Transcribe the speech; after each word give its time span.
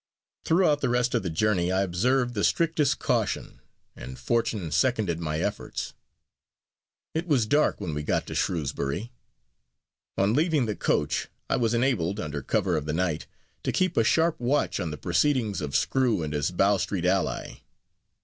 Throughout 0.45 0.81
the 0.81 0.89
rest 0.89 1.13
of 1.13 1.21
the 1.21 1.29
journey 1.29 1.71
I 1.71 1.83
observed 1.83 2.33
the 2.33 2.43
strictest 2.43 2.97
caution, 2.97 3.59
and 3.95 4.17
fortune 4.17 4.71
seconded 4.71 5.19
my 5.19 5.39
efforts. 5.41 5.93
It 7.13 7.27
was 7.27 7.45
dark 7.45 7.79
when 7.79 7.93
we 7.93 8.01
got 8.01 8.25
to 8.25 8.33
Shrewsbury. 8.33 9.11
On 10.17 10.33
leaving 10.33 10.65
the 10.65 10.75
coach 10.75 11.27
I 11.51 11.57
was 11.57 11.75
enabled, 11.75 12.19
under 12.19 12.41
cover 12.41 12.75
of 12.77 12.85
the 12.87 12.93
night, 12.93 13.27
to 13.61 13.71
keep 13.71 13.95
a 13.95 14.03
sharp 14.03 14.39
watch 14.39 14.79
on 14.79 14.89
the 14.89 14.97
proceedings 14.97 15.61
of 15.61 15.75
Screw 15.75 16.23
and 16.23 16.33
his 16.33 16.49
Bow 16.49 16.77
Street 16.77 17.05
ally. 17.05 17.57